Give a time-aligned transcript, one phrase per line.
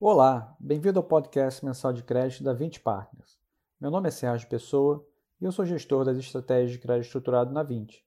[0.00, 3.36] Olá, bem-vindo ao podcast mensal de crédito da 20 Partners.
[3.80, 5.04] Meu nome é Sérgio Pessoa
[5.40, 8.06] e eu sou gestor das estratégias de crédito estruturado na 20.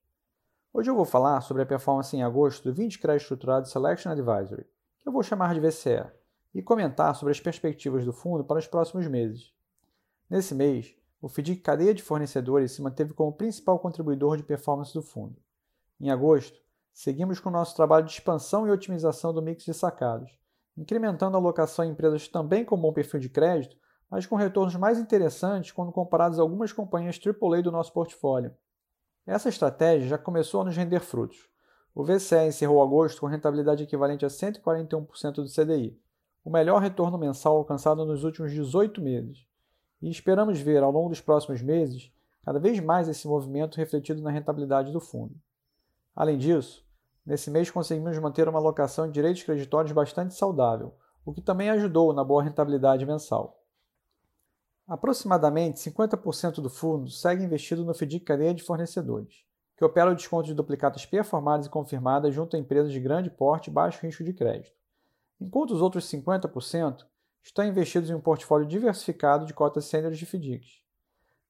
[0.71, 4.65] Hoje eu vou falar sobre a performance em agosto do 20 Crédito Estruturado Selection Advisory,
[5.01, 6.09] que eu vou chamar de VCE,
[6.55, 9.53] e comentar sobre as perspectivas do fundo para os próximos meses.
[10.29, 15.01] Nesse mês, o FDIC Cadeia de Fornecedores se manteve como principal contribuidor de performance do
[15.01, 15.35] fundo.
[15.99, 16.57] Em agosto,
[16.93, 20.39] seguimos com o nosso trabalho de expansão e otimização do mix de sacados,
[20.77, 23.77] incrementando a alocação em empresas também com bom perfil de crédito,
[24.09, 28.53] mas com retornos mais interessantes quando comparados a algumas companhias AAA do nosso portfólio.
[29.25, 31.49] Essa estratégia já começou a nos render frutos.
[31.93, 35.99] O VCE encerrou agosto com rentabilidade equivalente a 141% do CDI,
[36.43, 39.45] o melhor retorno mensal alcançado nos últimos 18 meses.
[40.01, 42.11] E esperamos ver ao longo dos próximos meses
[42.43, 45.35] cada vez mais esse movimento refletido na rentabilidade do fundo.
[46.15, 46.83] Além disso,
[47.25, 50.93] nesse mês conseguimos manter uma alocação de direitos creditórios bastante saudável,
[51.25, 53.61] o que também ajudou na boa rentabilidade mensal.
[54.87, 59.45] Aproximadamente 50% do fundo segue investido no FDIC Cadeia de Fornecedores,
[59.77, 63.69] que opera o desconto de duplicatas performadas e confirmadas junto a empresas de grande porte
[63.69, 64.75] e baixo risco de crédito,
[65.39, 67.05] enquanto os outros 50%
[67.43, 70.81] estão investidos em um portfólio diversificado de cotas sêniores de FDICs.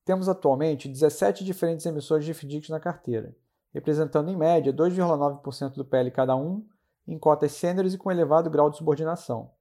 [0.05, 3.35] Temos atualmente 17 diferentes emissores de FDICs na carteira,
[3.73, 6.65] representando em média 2,9% do PL cada um,
[7.07, 9.51] em cotas sêniores e com elevado grau de subordinação.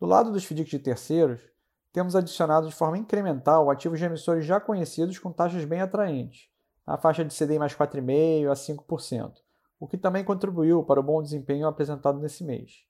[0.00, 1.40] Do lado dos FDICs de terceiros,
[1.92, 6.50] temos adicionado de forma incremental ativos de emissores já conhecidos com taxas bem atraentes,
[6.86, 9.32] na faixa de CDI mais 4,5% a 5%,
[9.80, 12.84] o que também contribuiu para o bom desempenho apresentado nesse mês.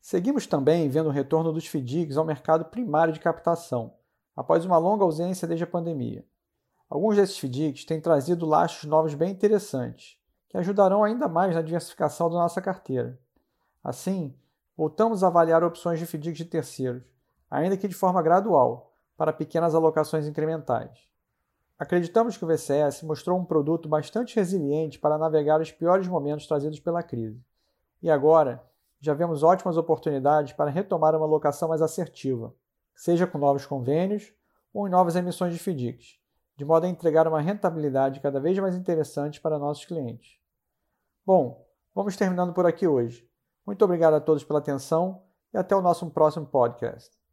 [0.00, 3.94] Seguimos também vendo o retorno dos FDICs ao mercado primário de captação,
[4.36, 6.24] após uma longa ausência desde a pandemia.
[6.88, 10.16] Alguns desses FDICs têm trazido lastros novos bem interessantes,
[10.48, 13.18] que ajudarão ainda mais na diversificação da nossa carteira.
[13.82, 14.34] Assim,
[14.76, 17.04] voltamos a avaliar opções de FDICs de terceiros,
[17.50, 21.06] ainda que de forma gradual, para pequenas alocações incrementais.
[21.78, 26.80] Acreditamos que o VCS mostrou um produto bastante resiliente para navegar os piores momentos trazidos
[26.80, 27.44] pela crise.
[28.00, 28.64] E agora,
[29.00, 32.54] já vemos ótimas oportunidades para retomar uma alocação mais assertiva,
[32.94, 34.32] seja com novos convênios
[34.72, 36.18] ou em novas emissões de FDICs,
[36.56, 40.38] de modo a entregar uma rentabilidade cada vez mais interessante para nossos clientes.
[41.24, 43.28] Bom, vamos terminando por aqui hoje.
[43.66, 45.22] Muito obrigado a todos pela atenção
[45.52, 47.25] e até o nosso próximo podcast.